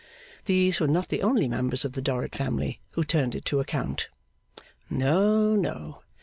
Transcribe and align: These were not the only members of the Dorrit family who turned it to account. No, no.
These 0.45 0.79
were 0.79 0.87
not 0.87 1.09
the 1.09 1.21
only 1.21 1.47
members 1.47 1.85
of 1.85 1.91
the 1.91 2.01
Dorrit 2.01 2.33
family 2.33 2.79
who 2.93 3.03
turned 3.03 3.35
it 3.35 3.45
to 3.45 3.59
account. 3.59 4.07
No, 4.89 5.55
no. 5.55 5.99